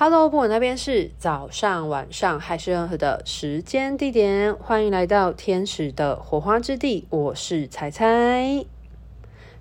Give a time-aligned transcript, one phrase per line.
[0.00, 7.04] Hello，不管那边是早上、晚上还是任何的时间地点，欢迎来到天使的火花之地。
[7.10, 8.64] 我是采采，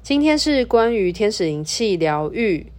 [0.03, 2.71] 今天是关于天使灵气疗愈。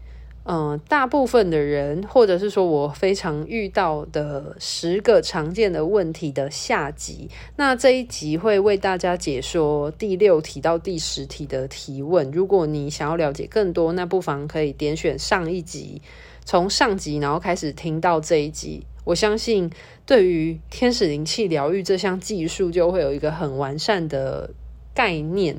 [0.45, 7.29] 嗯，大部分的人，或者是说我非常遇到的十个常见的问题的下集。
[7.57, 12.31] 那这一集会为大家解说第六题到第十题的提问。
[12.31, 16.01] 如果你想要了解更多，那不妨可以点选上一集，
[16.49, 18.87] 从上集然后开始听到这一集。
[19.05, 19.71] 我相信
[20.07, 24.49] 对于天使灵气疗愈这项技术，就会有一个很完善的
[24.95, 25.59] 概念。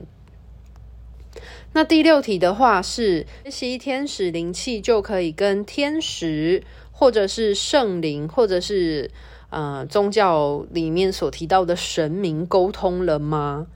[1.73, 9.11] 那第六题的话是学习天使灵气就可以跟天使，或者是圣灵，或者是
[9.51, 13.67] 呃宗教里面所提到的神明沟通了吗？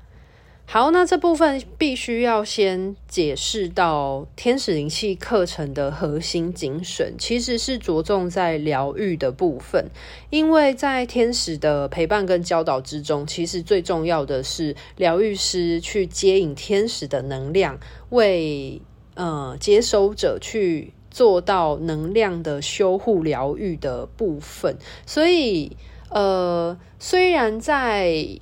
[0.66, 9.92] 好，那这部分必须要先解释到天使灵气课程的核心精神，其实是着重在疗愈的部分。
[10.32, 17.78] 因为在天使的陪伴跟教导之中，其实最重要的是疗愈师去接引天使的能量，
[18.10, 18.82] 为
[19.14, 24.76] 呃接收者去做到能量的修护疗愈的部分。
[25.06, 25.78] 所以
[26.10, 28.40] 呃，虽然在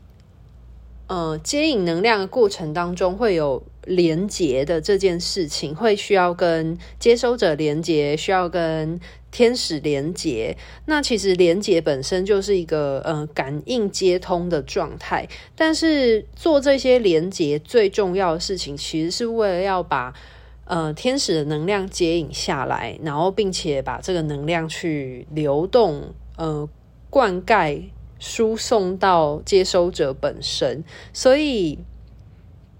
[1.12, 8.98] 呃，接引能量的过程当中会有连接的这件事情，会需要跟接收者连接，需要跟
[9.30, 10.56] 天使连接。
[10.86, 20.14] 那其实连接本身就是一个呃感应接通的状态，但是做这些连接最重要的事情，其实是为了要把
[20.64, 26.70] 呃天使的能量接引下来，然后并且把这个能量去流动，呃
[27.09, 27.90] 灌溉。
[28.22, 31.80] 输送到接收者本身，所以，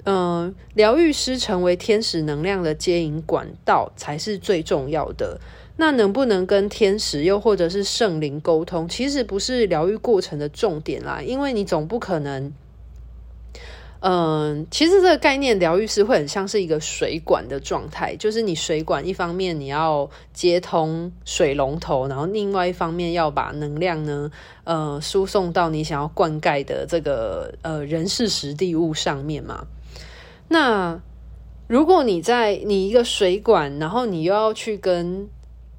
[0.04, 5.42] 嗯、疗愈师成为天使能量的接引管道才是最重要的。
[5.78, 12.54] 那能不能跟天使又或者是圣灵沟通，其实不是疗愈过程的重点啦，因为你总不可能。
[14.04, 24.32] 嗯，其实这个概念，疗愈师会很像是一个水管的状态，就是你水管一方面你要接通水龙头，然后另外一方面要把能量呢，
[24.64, 29.68] 呃，输送到你想要灌溉的这个呃人事实地物上面嘛。
[30.48, 31.00] 那
[31.68, 35.30] 如果你在你一个水管，然后你又要去跟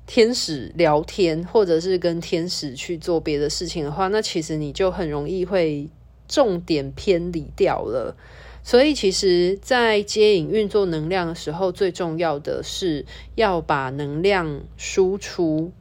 [0.06, 5.91] 天使聊天，或者是跟天使去做别的事情的话，那其实你就很容易会。
[6.28, 8.16] 重点偏离掉了，
[8.62, 15.72] 所以其实，在接引运作能量的时候，最重要的是要把能量输出，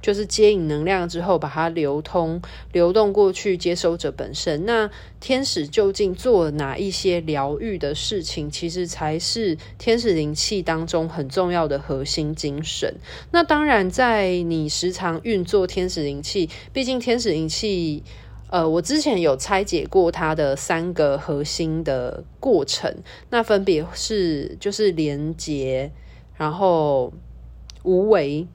[0.00, 2.40] 就是接引能量之后，把它流通、
[2.70, 4.64] 流动过去，接收者本身。
[4.66, 4.88] 那
[5.18, 12.94] 天使究竟做了哪一些疗愈的事情，其实才是天使灵气当中很重要的核心精神。
[13.32, 18.04] 那当然，在你时常运作天使灵气，毕竟天使灵气。
[18.50, 22.94] 呃，我之前有拆解过它的三个核心的过程，
[23.30, 25.90] 那分别是就是连接，
[26.36, 27.12] 然后
[27.82, 28.46] 无为。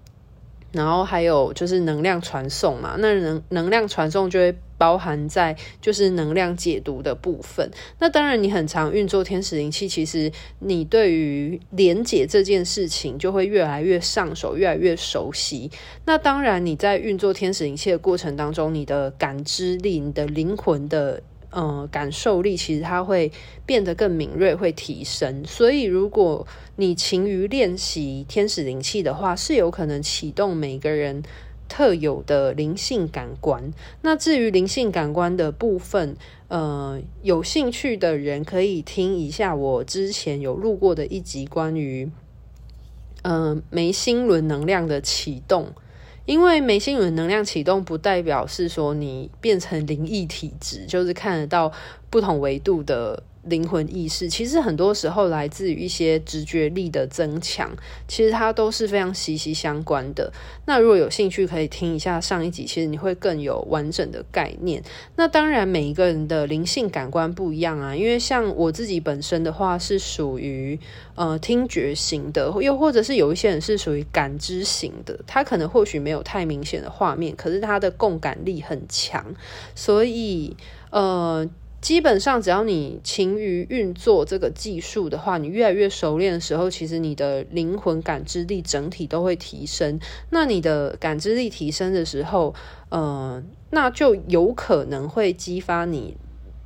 [0.73, 7.71] 然后还有就是能量传送嘛，那能能量传送就会包含在就是能量解读的部分。
[7.99, 15.71] 那当然，你很常运作天使灵气，其实你对于连接这件事情就会越来越上手，越来越熟悉。
[16.05, 21.21] 那当然，你在运作天使灵气的过程当中，你的感知力、你的灵魂的。
[21.53, 23.31] 呃，感受力其实它会
[23.63, 25.45] 变得更敏锐，会提升。
[25.45, 26.47] 所以，如果
[26.77, 31.21] 你勤于练习天使灵气的话，是有可能启动每个人
[31.69, 33.71] 特有的灵性感官。
[34.01, 42.09] 那至于灵性感官的部分，呃，有兴趣的人可以听一下我之前有录过的一集关于，
[43.21, 45.73] 呃，眉心轮能量的启动。
[46.25, 51.71] 因为眉心轮能量启动，不代表是说你变成灵异体质，就是看得到
[52.09, 53.21] 不同维度的。
[53.43, 57.69] 灵魂意识其实很多时候来自于一些直觉力的增强，
[58.07, 60.31] 其实它都是非常息息相关的。
[60.65, 64.81] 那如果有兴趣，可以听一下上一集，其实你会更有完整的概念。
[65.17, 70.79] 那当然，每一个人的灵性感官不一样啊，因为像我自己本身的话是属于
[71.15, 79.35] 呃听觉型的，又或者是有一些人是属于感知型的，他可能或许没有太明显的画面，可是他的共感力很强，
[79.75, 80.55] 所以
[80.91, 81.45] 呃。
[81.83, 89.99] 基本上，只要你勤于运作这个技术的话，你越来越熟练的时候，其实你的灵魂感知力整体都会提升。
[90.29, 92.55] 那你的感知力提升的时候，
[92.87, 96.15] 呃，那就有可能会激发你，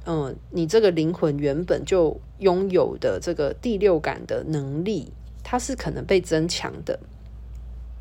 [0.05, 5.11] 嗯、你这个灵魂原本就拥有的这个第六感的能力，
[5.43, 6.99] 它是可能被增强的。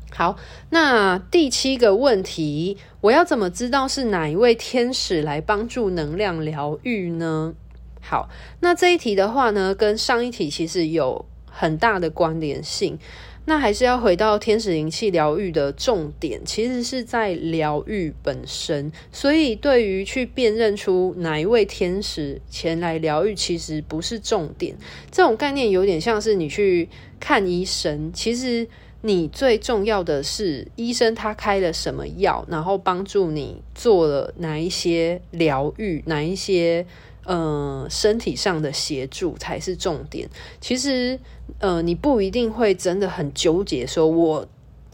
[0.09, 0.37] 好，
[0.69, 2.77] 那第七个问题，
[3.07, 7.53] 我要怎么知道是哪一位天使来帮助能量疗愈呢？
[8.01, 8.27] 好，
[8.59, 12.99] 那这一题的话呢，跟上一题其实有很大的关联性。
[13.45, 18.91] 那还是要回到天使灵气疗愈的重点，其实是在疗愈本身。
[19.09, 24.75] 所以，对于去辨认出哪一位天使前来疗愈，其实不是重点。
[25.09, 26.89] 这种概念有点像是你去
[27.21, 28.67] 看医生，其实
[29.01, 36.85] 你最重要的是医生他开了什么药，然后帮助你做了哪一些疗愈，哪一些。
[37.29, 40.29] 呃，身体上的协助才是重点。
[40.61, 41.19] 其实，
[41.59, 44.47] 呃，你不一定会真的很纠结，说我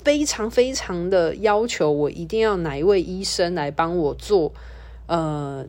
[0.03, 4.51] 非常非常的要求，我一定要哪一位医生来帮我做
[5.05, 5.63] 呃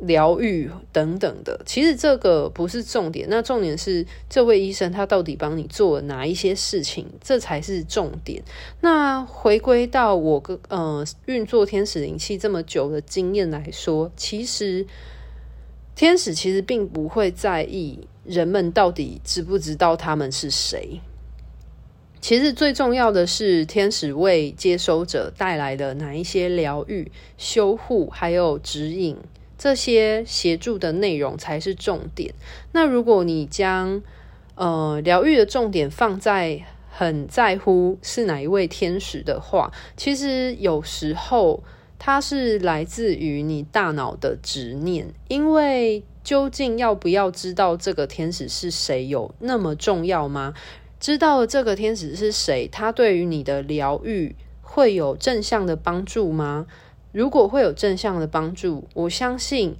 [0.00, 1.60] 疗愈等等的。
[1.64, 8.42] 其实这个不是重点，那重点是这位医生他到底帮你做了哪一些事情，这才是重点。
[8.80, 14.86] 那回归到我个呃运作天使灵气这么久的经验来说，其实。
[15.96, 21.00] 天使其实并不会在意人们到底知不知道他们是谁。
[22.20, 29.16] 其实最重要的是，天使为接收者带来的哪一些疗愈、修护，还有指引，
[29.56, 32.34] 这些协助的内容才是重点。
[32.72, 34.02] 那如果你将
[34.54, 41.62] 呃疗愈的重点放在很在乎是哪一位天使的话，其实有时候。
[41.96, 50.52] 它是来自于你大脑的执念，因为究竟要不要知道这个天使是谁，有那么重要吗？
[51.00, 56.66] 知道了这个天使是谁，它对于你的疗愈会有正向的帮助吗？
[57.14, 59.76] 如果会有正向的帮助，我相信。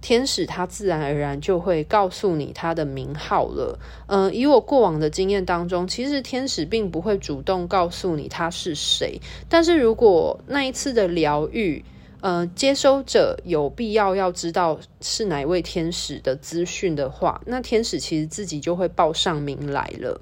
[0.00, 3.76] 天使他自然而然就会告诉你他的名号了。
[4.06, 9.20] 嗯，以我过往的经验当中，其实天使并不会主动告诉你他是谁。
[9.48, 11.84] 但是如果那一次的疗愈，
[12.20, 20.20] 呃，接收者有必要要知道是哪位天使的资讯的话，那天使其实自己就会报上名来了。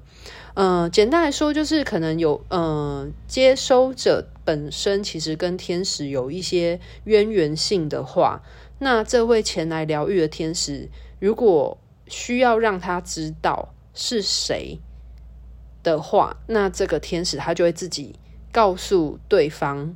[0.53, 8.41] 呃，简单来说，就是可能有呃，接收者本身其实跟天使有一些渊源性的话。
[8.79, 10.87] 那这位前来疗愈的天使，
[11.19, 11.77] 如果
[12.07, 14.79] 需要让他知道是谁
[15.81, 18.15] 的话，那这个天使他就会自己
[18.51, 19.95] 告诉对方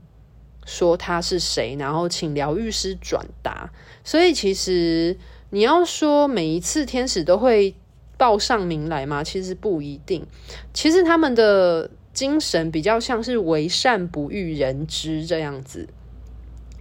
[0.71, 3.69] 说他是谁，然后请疗愈师转达。
[4.05, 5.17] 所以其实
[5.49, 7.75] 你要说每一次天使都会
[8.17, 9.21] 报上名来吗？
[9.21, 10.25] 其实不一定。
[10.73, 15.89] 其实他们的精神比较像是为善不欲人知这样子。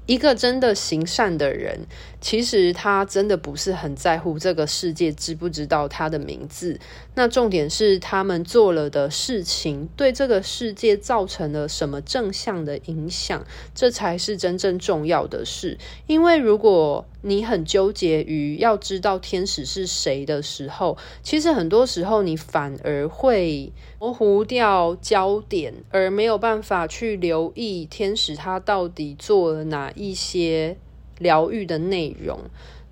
[0.07, 1.87] 一个真的行善的人，
[2.21, 6.81] 其实他真的不是很在乎这个世界知不知道他的名字。
[7.21, 13.45] 那重点是他们做了的事情对这个世界造成了什么正向的影响，
[13.75, 15.77] 这才是真正重要的事。
[16.07, 30.79] 因为如果你很纠结于要知道天使是谁的时候，其实很多时候你反而会模糊掉焦点，而没有办法去留意天使他到底做了哪一些
[31.19, 32.41] 疗愈的内容。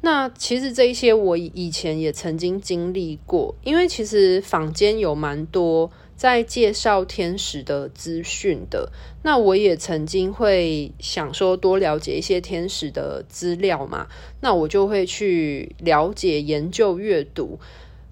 [0.00, 5.90] 那其实这一些我以前也曾经经历过，因为其实坊间有蛮多。
[6.18, 8.90] 在介绍天使的资讯的，
[9.22, 14.08] 那我也曾经会想说多了解一些天使的资料嘛，
[14.40, 17.60] 那我就会去了解、研究、阅读。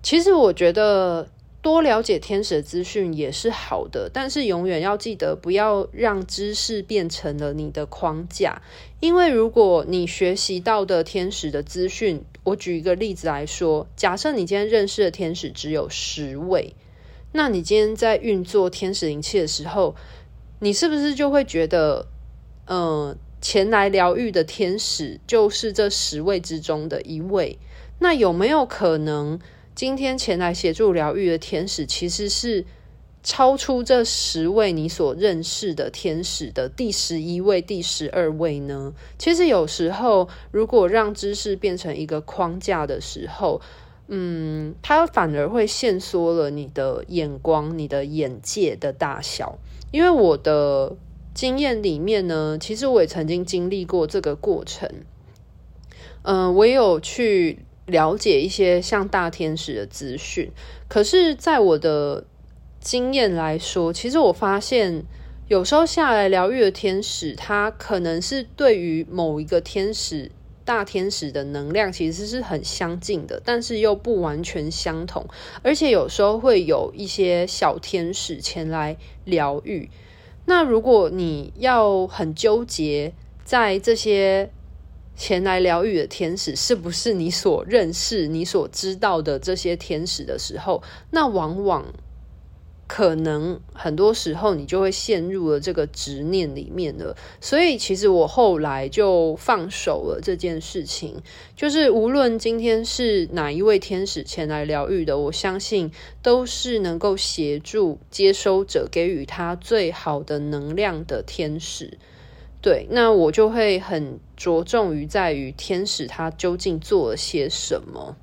[0.04, 1.28] 其实我觉得
[1.60, 8.62] 多了解天使的资讯也是好的，但是永远要记得不要让知识变成了你的框架，
[9.06, 16.74] 因为如果你学习到的天使的资讯，我举一个例子来说，假设你今天认识的天使只有十位。
[17.30, 19.94] 那你今天在运作天使灵气的时候，
[20.58, 22.08] 你是不是就会觉得，
[22.66, 27.60] 嗯、前来疗愈的天使就是这十位之中的一位？
[28.00, 29.38] 那有没有可能，
[29.76, 32.64] 今天前来协助疗愈的天使其实是
[33.26, 38.94] 超出这十位你所认识的天使的第十一位、第十二位呢？
[39.18, 43.60] 其实有时候，如果让知识变成一个框架的时候，
[44.06, 49.58] 嗯，它反而会限缩了你的眼光、你的眼界的大小。
[49.90, 50.94] 因为我的
[51.34, 54.88] 经验里面呢，其实我也曾经经历过这个过程。
[56.22, 60.52] 嗯，我有去了解一些像大天使的资讯。
[60.86, 62.24] 可是，在我的
[62.86, 65.02] 经验来说，其实我发现
[65.48, 70.30] 有时候下来疗愈的天使，他可能是对于某一个天使。
[70.64, 75.24] 大天使的能量其实是很相近的，但是又不完全相同，
[75.62, 79.88] 而且有时候会有一些小天使前来疗愈。
[80.44, 83.12] 那如果你要很纠结
[83.44, 84.50] 在这些
[85.14, 91.84] 前来疗愈的天使是不是你所认识、你所知道的这些天使的时候，那往往
[92.96, 97.14] 可能很多时候你就会陷入了这个执念里面了。
[97.42, 101.20] 所以，其实我后来就放手了这件事情。
[101.54, 111.98] 就是无论今天是哪一位天使前来疗愈的，我相信都是能够协助接收者给予他最好的能量的天使。
[112.62, 118.16] 对，那我就会很着重于在于天使他究竟做了些什么。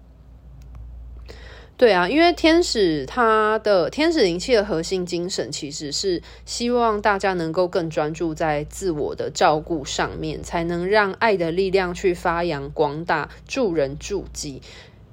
[1.83, 14.61] 对啊，因为天使他的天使灵气的核心精神其实是希望大家能够更专注在自我的照顾上面，才能让爱的力量去发扬光大，助人助己，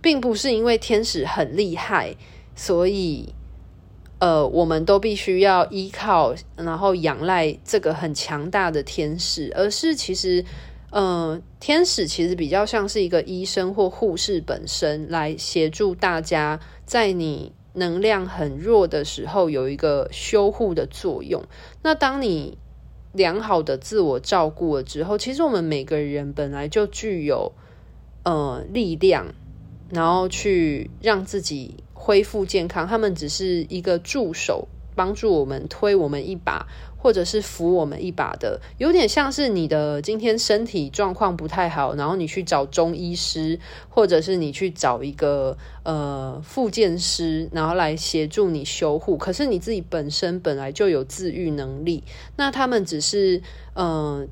[0.01, 2.15] 并不是因为天使很厉害，
[2.55, 3.35] 所以。
[4.21, 10.45] 呃，我们都必须要依靠，然后仰赖这个很强大的天使，而是其实，
[10.91, 21.43] 呃，天使其实比较像是一个医生或护士本身，来协助大家在你能量很弱的时候有一个修护的作用。
[21.83, 22.59] 那当你
[23.13, 27.53] 良好的自我照顾了之后，其实我们每个人本来就具有
[28.25, 29.35] 呃力量，
[29.91, 31.83] 然后去让自己。
[32.03, 36.67] 恢复健康，他们只是一个助手，帮助我们推我们一把，
[37.03, 49.17] 或者是扶我们一把的，有点像是你的今天身体状况不太好，然后你去找中医师，或者是你去找一个呃复健师，然后来协助你修护。
[49.17, 52.05] 可是你自己本身本来就有自愈能力，
[52.37, 53.43] 那他们只是
[53.75, 54.29] 嗯。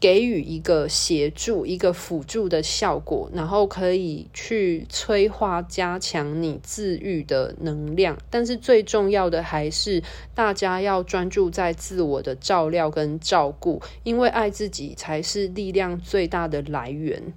[0.00, 8.16] 给予一个协助、一个辅助的效果，然后可以去催化、加强你自愈的能量。
[8.30, 10.02] 但是最重要的还是
[10.34, 17.32] 大家要专注在自我的照料跟照顾，因为爱自己才是力量最大的来源。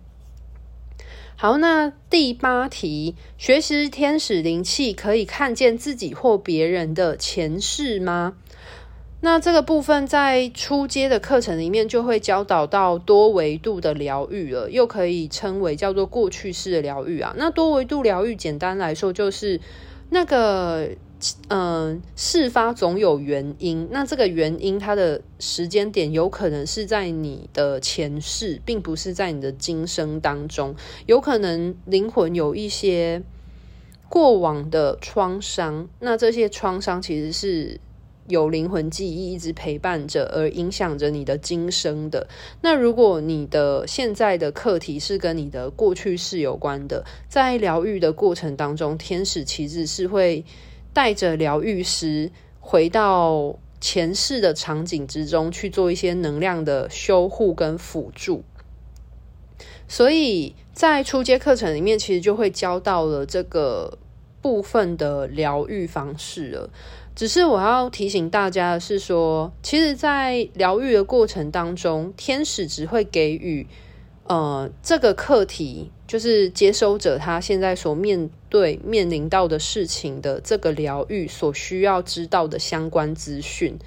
[1.35, 8.37] 好，那第八题，学习天使灵气可以看见自己或别人的前世吗？
[9.23, 17.31] 那这个部分在初阶的课程里面就会教导到多维度的疗愈了，又可以称为叫做过去式的疗愈啊。
[17.37, 19.61] 那多维度疗愈简单来说就是
[20.09, 20.89] 那个
[21.49, 23.87] 嗯、事发总有原因。
[23.91, 30.75] 那这个原因它的时间点有可能是在你的前世，并不是在你的今生当中。
[31.05, 33.21] 有可能灵魂有一些
[34.09, 37.79] 过往的创伤，那这些创伤其实是。
[38.31, 42.27] 有灵魂记忆一直陪伴着，而影响着你的今生的。
[42.61, 50.43] 那如果你的现在的课题是跟你的过去式有关的，在疗愈的过程当中，天使其实是会
[50.91, 58.43] 带着疗愈师回到前世的场景之中去做一些能量的修护跟辅助。
[59.87, 63.97] 所以在初阶课程里面，其实就会教到了这个
[64.41, 66.69] 部分的疗愈方式了。
[67.21, 73.67] 只是我要提醒大家的是说，其实，在疗愈的过程当中，天使只会给予
[74.23, 83.77] 呃这个课题，就是接收者他现在所面对面临到的事情的这个疗愈所需要知道的相关资讯。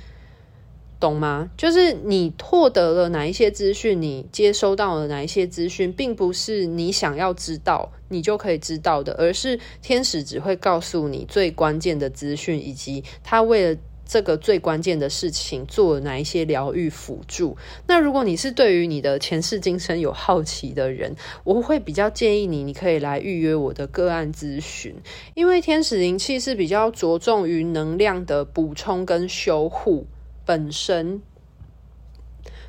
[1.05, 1.51] 懂吗？
[1.57, 17.57] 就是你获得了哪一些资讯，你接收到了哪一些资讯，并不是你想要知道，你就可以知道的，而是天使只会告诉你最关键的资讯，以及他为了这个最关键的事情做哪一些疗愈辅助。
[17.87, 24.95] 那如果你是对于你的前世今生有好奇的人，我会比较建议你，你可以来预约我的个案咨询，
[25.35, 30.07] 因为天使灵气是比较着重于能量的补充跟修护。
[30.45, 31.23] 本身，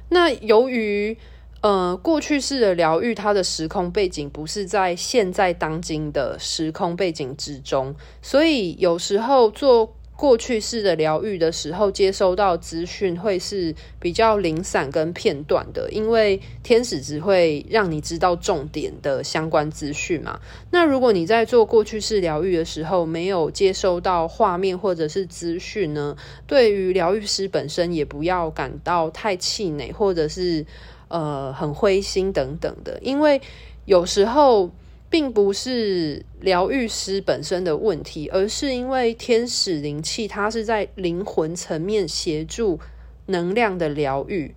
[0.09, 1.17] 那由于
[1.61, 9.94] 呃过去式的疗愈，它的时空背景不是在现在当今的时空背景之中，所以有时候做。
[10.15, 20.39] 过去式的疗愈的时候，接收到资讯会是比较零散跟片段的，因为天使只会让你知道重点的相关资讯嘛。
[20.71, 26.15] 那如果你在做过去式疗愈的时候，没有接收到画面或者是资讯呢，
[26.47, 30.65] 对于疗愈师本身也不要感到太气馁，或者是
[31.09, 33.41] 呃很灰心等等的，因为
[33.83, 34.71] 有时候。
[35.09, 42.79] 并不是疗愈师本身的问题，而是因为天使灵气，它是在灵魂层面协助
[43.27, 44.53] 能量的疗愈。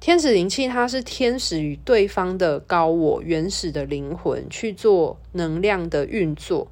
[0.00, 6.68] 天使灵气，它是天使与对方的高我、原始的灵魂去做能量的运作。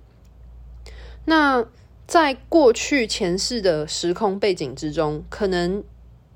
[1.27, 1.67] 那
[2.07, 5.85] 在过去前世的时空背景之中，可能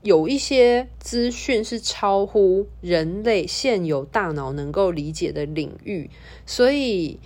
[0.03, 6.11] 有一些资讯是超乎人类现有大脑能够理解的领域，
[6.45, 7.21] 所以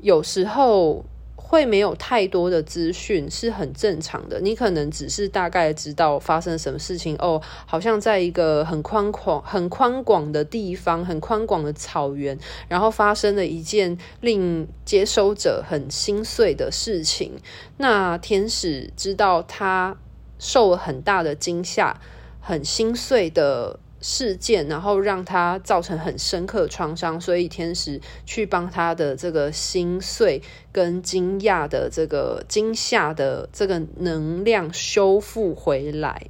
[0.00, 1.04] 有时候
[1.36, 4.40] 会没有太多的资讯是很正常的。
[4.40, 17.34] 你可能只是大概知道发生什么事情哦，好像在一个很宽广、很宽广的地方，很宽广的草原，然后发生了一件令接收者很心碎的事情。
[17.76, 19.96] 那天使知道他
[20.38, 22.00] 受了很大的惊吓。
[22.38, 30.40] 很心碎的事件，然后让他造成很深刻创伤，所以天使去帮他的这个心碎
[30.70, 36.22] 跟惊讶的这个惊吓的这个能量修复回来，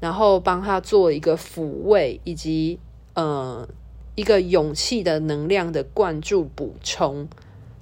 [0.00, 2.80] 然后帮他做一个抚慰，以及
[3.14, 3.68] 呃
[4.16, 7.28] 一个勇气的能量的灌注补充。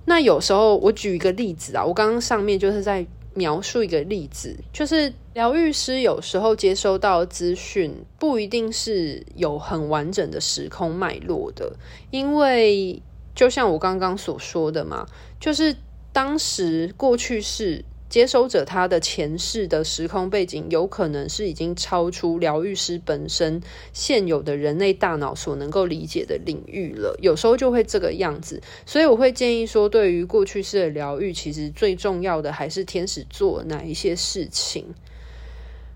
[0.04, 3.06] 那有时候我举一个例子啊，我刚刚上面就是在。
[3.34, 11.72] 描述一个例子，就是疗愈师有时候接收到资讯，不一定是有很完整的时空脉络的，
[12.10, 13.00] 因为
[13.34, 15.06] 就像我刚刚所说的嘛，
[15.38, 15.76] 就是
[16.12, 17.84] 当时过去式。
[18.10, 23.62] 接收者他的前世的时空背景有可能是已经超出疗愈师本身
[23.92, 28.60] 现有的人类大脑所能够理解的领域了，有时候就会这个样子。
[28.84, 34.92] 所以我会建议说，对于过去式的疗愈，其实最重要的还是天使做哪一些事情。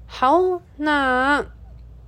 [0.06, 1.44] 好，那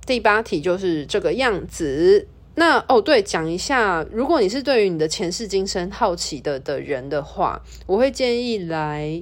[0.05, 2.25] 第八题就是这个样子。
[2.55, 9.21] 那哦，对，讲一下，如果你是对于你的前世今生好奇的的人的话，我会建议来。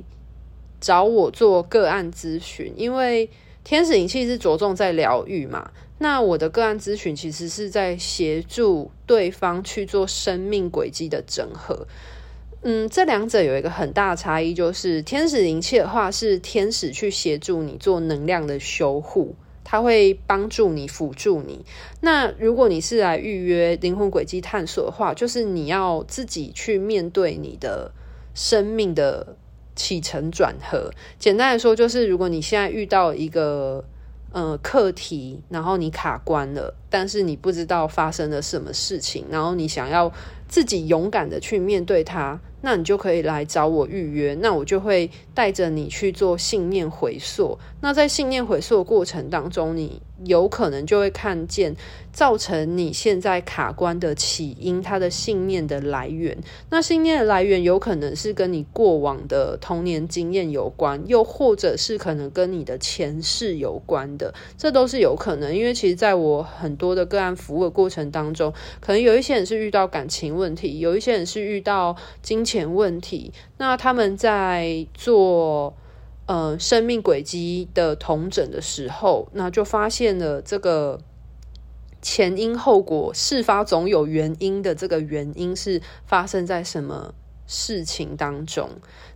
[0.85, 3.27] 找我做个案咨询，因为
[3.63, 5.71] 天使灵气是着重在疗愈嘛。
[5.97, 11.87] 那我的个案咨询其实是在协助对方去做生命轨迹的整合。
[12.61, 21.65] 嗯，这两者有一个很大的差异，就是天使灵气的话是天使去协助你做能量的修护，它会帮助你辅助你。
[22.01, 27.91] 那如果你是来预约灵魂轨迹探索的话，就是你要自己去面对你的
[28.35, 29.35] 生命的。
[29.75, 33.83] 起承转合，简单来说就是，如果你现在遇到一个
[34.31, 40.11] 呃课题，然后你卡关了，但是你不知道发生了什么事情，然后你想要
[40.47, 42.39] 自己勇敢的去面对它。
[42.61, 47.59] 那你就可以来找我预约，那我就会带着你去做信念回溯。
[47.79, 51.75] 那在信念回溯的过程当中，你有可能就会看见
[52.11, 56.37] 造成你现在卡关的起因，它的信念的来源。
[56.69, 65.55] 那信念的来源有可能是跟你过往的童年经验有关，又或者是可能跟你的前世有关的，这都是有可能。
[65.55, 72.65] 因为其实在我很多的个案服务的过程当中，可能有一些人是遇到感情问题，有一些人是遇到金钱。
[72.65, 75.75] 问题，那他们在做
[76.25, 80.99] 呃生命轨迹的同整的时候，那就发现了这个
[82.01, 87.13] 前因后果，事发总有原因的这个原因是发生在什么
[87.47, 88.69] 事情当中？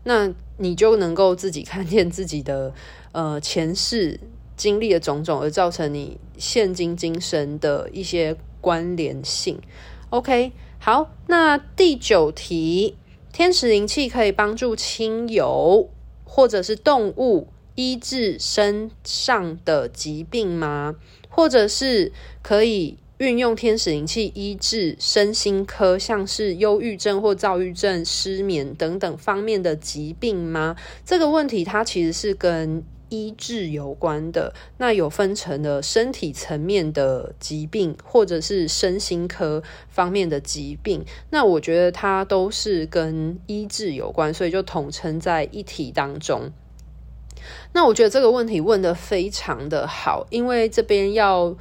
[0.04, 2.74] 那你就能够自己看见自己的
[3.12, 4.20] 呃前世
[4.56, 9.60] 经历的种种，而造成你现今今生的一些关联性。
[10.10, 12.96] OK，好，那第九题。
[13.32, 15.90] 天使灵气可以帮助亲友
[16.32, 20.96] 或者是动物医治身上的疾病吗？
[21.28, 22.12] 或者是
[22.44, 30.76] 可以运用天使灵气医治身心科，像是忧郁症或躁郁症、失眠等等方面的疾病吗？
[31.04, 41.04] 这个问题它其实是跟医治有关的，那有分成了身体层面的疾病，或者是身心科方面的疾病。
[41.32, 46.52] 那我觉得它都是跟医治有关，所以就统称在一体当中。
[47.74, 51.56] 那我觉得这个问题问得非常的好，因为这边要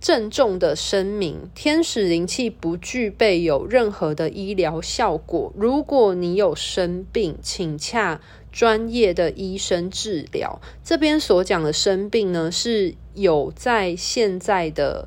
[0.00, 5.52] 郑重的声明，天使灵气不具备有任何的医疗效果。
[5.56, 8.20] 如果你有生病，请洽。
[8.58, 15.06] 专业的医生治疗，这边所讲的生病呢，是有在现在的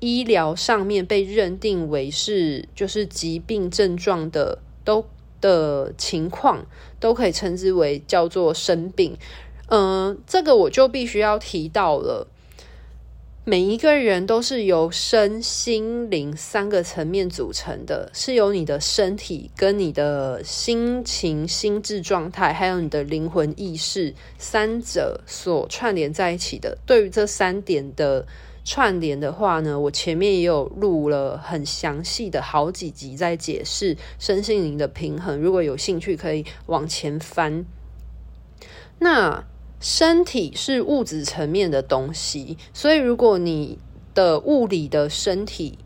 [0.00, 5.06] 医疗上面被认定为是就是疾病症状的都
[5.40, 6.66] 的情况，
[6.98, 9.16] 都可以称之为叫做生病。
[9.68, 12.26] 嗯、呃，这个我就必须要提到了。
[13.50, 26.78] 每一个人都是由身心灵三个层面组成的，是由你的身体、跟你的心情、心智状态，还有你的灵魂意识三者所串联在一起的。
[26.86, 28.24] 对于这三点的
[28.64, 35.40] 串联的话呢，我前面也有录了很详细的好几集在解释身心灵的平衡。
[35.40, 37.64] 如果有兴趣，可以往前翻。
[39.00, 39.44] 那
[39.80, 43.78] 身体是物质层面的东西，所以如果你
[44.14, 45.78] 的物理的身体，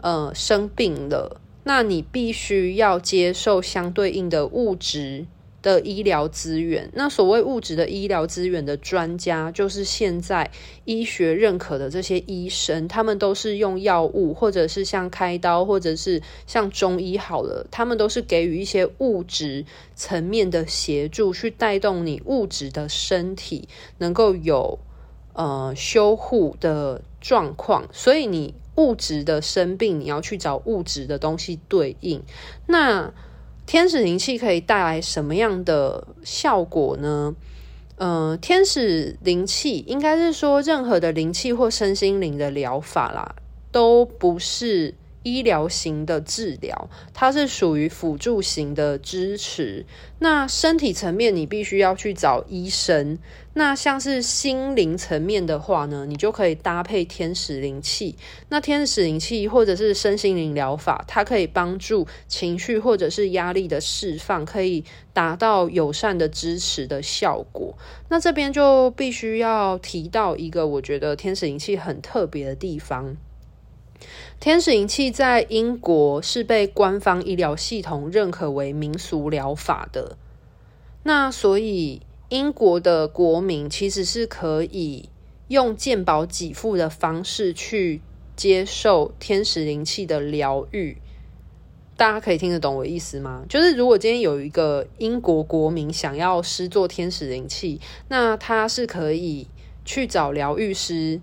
[0.00, 5.26] 呃，生病了，那你必须要接受相对应的物质
[5.62, 6.90] 的医疗资源。
[6.94, 10.50] 那所谓物质的医疗资源的专家，就是现在
[10.84, 23.68] 医学认可的这些医生，他们都是用药物，或者是像开刀，或者是像中医好了，他们都是给予一些物质层面的协助，去带动你物质的身体
[23.98, 24.78] 能够有
[25.34, 27.88] 呃修护的状况。
[27.92, 32.22] 所以你物质的生病，你要去找物质的东西对应。
[32.66, 33.12] 那
[33.70, 37.36] 天使灵气可以带来什么样的效果呢？
[37.98, 43.36] 呃，天使灵气应该是说，任何的灵气或身心灵的疗法啦，
[43.70, 44.96] 都不是。
[45.22, 49.84] 医疗型的治疗，它是属于辅助型的支持。
[50.18, 53.18] 那身体层面，你必须要去找医生。
[53.52, 58.16] 那像是心灵层面的话呢，你就可以搭配天使灵气。
[58.48, 67.76] 那天使灵气或者是身心灵疗法，它可以帮助情绪或者是压力的释放，可以达到友善的支持的效果。
[68.08, 73.16] 那这边就必须要提到一个，我觉得天使灵气很特别的地方。
[74.38, 80.16] 天使灵气在英国是被官方医疗系统认可为民俗疗法的，
[81.02, 85.08] 那所以英国的国民其实是可以
[85.48, 88.00] 用健保给付的方式去
[88.34, 90.96] 接受天使灵气的疗愈。
[91.96, 93.44] 大家可以听得懂我意思吗？
[93.46, 99.48] 就是如果今天有一个英国国民想要施做天使灵气，那他是可以
[99.84, 101.20] 去找疗愈师。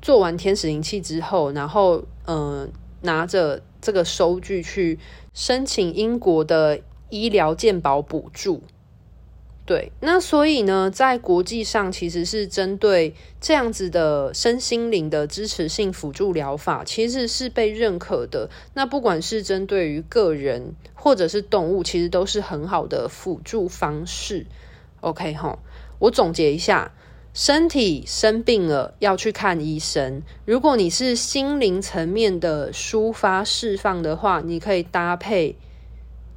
[0.00, 2.70] 做完天使灵气之后，然后嗯、
[3.02, 4.98] 拿着这个收据去
[5.32, 6.80] 申请英国的
[7.10, 8.62] 医疗健保补助。
[9.64, 18.48] 对，那所以呢，在国际上其实是针对这样子的身心灵的支持性辅助疗法，其实是被认可的。
[18.72, 24.46] 那不管是针对于个人或者是动物，其实都是很好的辅助方式。
[25.00, 25.58] OK 齁，
[25.98, 26.92] 我总结一下。
[27.38, 30.24] 身体生病了要去看医生。
[30.44, 35.54] 如果你是心灵层面的抒发释放的话，你可以搭配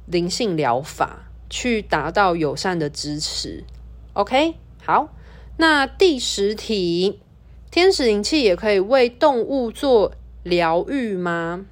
[0.06, 3.64] 灵性疗法去达到友善的支持。
[4.12, 5.12] OK，好。
[5.56, 7.18] 那第十题，
[7.72, 10.12] 天使灵气也可以为动物做
[10.44, 11.66] 疗愈吗？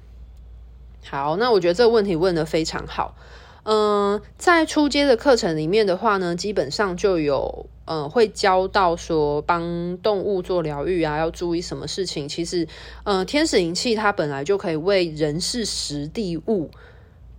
[1.05, 3.15] 好，那我觉得这个问题问得非常好。
[3.63, 7.67] 嗯、在初阶的课程里面的话呢，基本上就有。
[7.85, 12.29] 嗯，会教到说帮动物做疗愈啊，要注意什么事情？
[12.29, 12.65] 其实，
[13.03, 16.69] 嗯，天使灵气它本来就可以为人事实地物。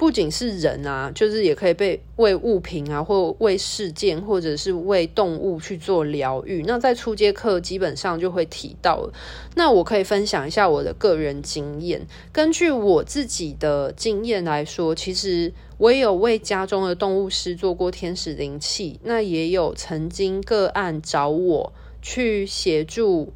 [0.02, 6.64] 不仅是人啊，就是也可以被为物品啊，或为事件，或者是为动物去做疗愈。
[6.66, 9.12] 那在初阶课基本上就会提到了。
[9.54, 12.04] 那我可以分享一下我的个人经验。
[12.32, 18.98] 根据我自己的经验来说，其实我也有为家中的动物师做过天使灵气。
[19.04, 23.32] 那也有曾经个案找我去协助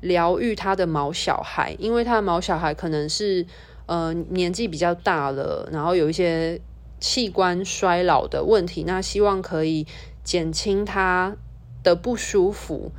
[0.00, 3.44] 疗愈他的毛小孩，因为他的毛小孩可能是。
[3.86, 6.60] 呃，年纪比较大了，然后有一些
[7.00, 9.86] 器官衰老的问题，那希望可以
[10.24, 11.36] 减轻他
[11.82, 12.92] 的不舒服。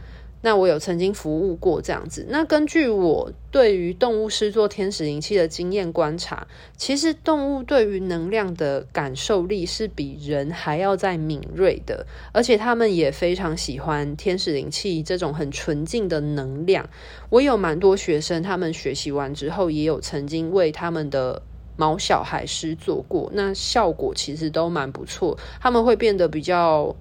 [0.47, 2.25] 那我有曾经服务过这样子。
[2.29, 16.87] 那根据我对于动物师做天使灵气的经验观察，其实动物对于能量的感受力是比人还要再敏锐的，而且他们也非常喜欢天使灵气这种很纯净的能量。
[17.29, 21.41] 我有蛮多学生，他们学习完之后，也有曾经为他们的
[21.75, 26.95] 毛小孩师做过，那效果其实都蛮不错，他们会变得比较。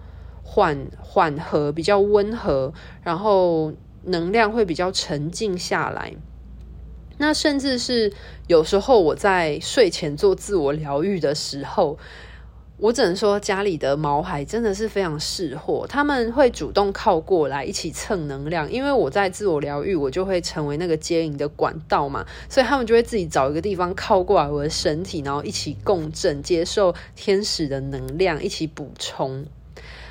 [0.49, 3.73] 缓缓和，比较温和，然后
[4.05, 6.15] 能量会比较沉静下来。
[7.19, 8.13] 那甚至是
[8.47, 11.99] 有时候我在睡前做自我疗愈的时候，
[12.79, 29.47] 我只能说家里的毛孩真的是非常识货，他们会主动靠过来一起蹭能量，因为我在自我疗愈，我就会成为那个接引的管道嘛，所以他们就会自己找一个地方靠过来我的身体，然后一起共振，接受天使的能量，一起补充。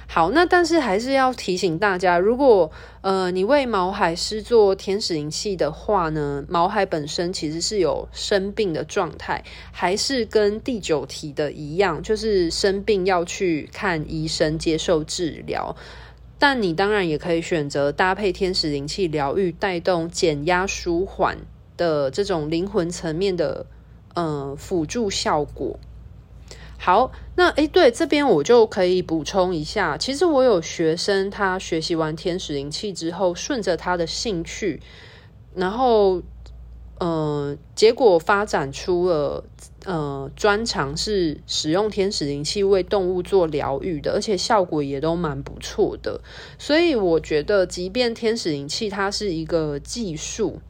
[0.07, 15.75] 好，那但是还是要提醒大家，如果呃你为毛孩施做天使灵气的话呢，毛孩本身其实是有生病的状态，还是跟第九题的一样，就是生病要去看医生接受治疗。
[16.37, 21.37] 但你当然也可以选择搭配天使灵气疗愈，带动减压舒缓
[21.75, 23.65] 的这种灵魂层面的
[24.13, 25.79] 呃辅助效果。
[26.77, 34.81] 好，那诶，对，这边我就可以补充一下，其实我有学生，他学习完天使灵气之后，顺着他的兴趣，
[35.55, 36.21] 然后，
[36.99, 39.43] 呃，结果发展出了
[39.85, 46.21] 呃专长是使用天使灵气为动物做疗愈的，而且效果也都蛮不错的。
[46.59, 50.61] 所以我觉得，即便天使灵气它是一个技术，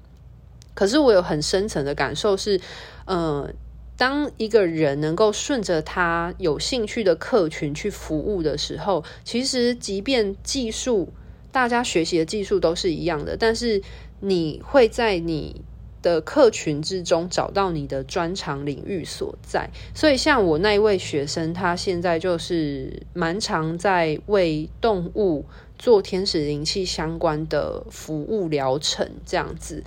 [0.74, 2.62] 可是我有很深层的感受是，
[3.06, 3.50] 呃。
[3.98, 11.14] 当一个人能够顺着他有兴趣的客群去服务的时候，其实即便技术
[11.52, 13.82] 大家学习的技术都是一样的，但是
[14.20, 15.62] 你会在你
[16.02, 19.70] 的客群之中找到你的专长领域所在。
[19.94, 25.46] 所以，像我那一位学生，他现在就是蛮常在为动物
[25.80, 29.84] 做天使灵气相关的服务疗程，这样子。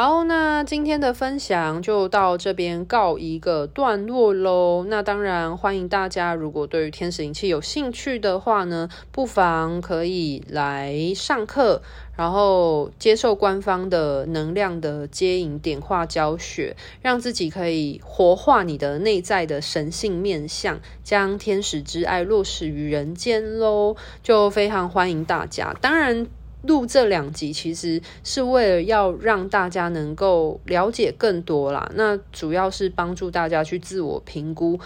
[0.00, 4.84] 好，那今天的分享就到这边告一个段落喽。
[4.86, 11.82] 那当然，欢迎大家如果对于天使灵气有兴趣的话呢，不妨可以来上课，
[12.16, 23.96] 然后接受官方的能量的接引点化教学，让自己可以活化你的内在的神性面相，将天使之爱落实于人间喽。
[24.22, 26.28] 就非常欢迎大家，当然。
[26.62, 31.90] 录这两集其实是为了要让大家能够了解更多啦。
[31.94, 34.78] 那主要是帮助大家去自我评估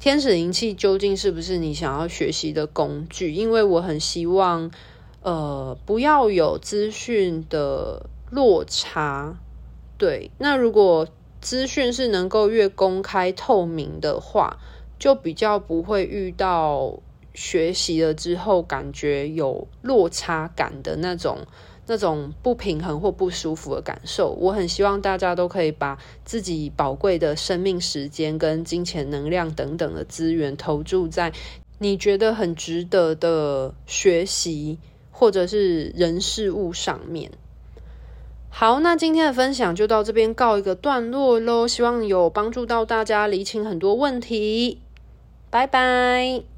[0.00, 3.32] 天使灵气究竟是不是你想要学习的工具。
[3.32, 4.70] 因为我很希望，
[5.22, 9.36] 呃，不要有资讯的落差。
[9.98, 11.06] 对，那如果
[11.40, 14.56] 资讯是能够越公开透明的话，
[14.98, 17.00] 就比较不会遇到。
[17.38, 21.38] 学习了之后，感觉有落差感的那种、
[21.86, 24.36] 那种不平衡或不舒服的感受。
[24.40, 31.32] 我很希望大家都可以把自己宝贵的生命时间、跟金钱能量等等的资源投注在
[31.78, 34.80] 你觉得很值得的学习
[35.12, 37.30] 或者是人事物上面。
[38.50, 41.68] 好，那今天的分享就到这边告一个段落喽。
[41.68, 44.80] 希望有帮助到大家厘清很多问题。
[45.50, 46.57] 拜拜。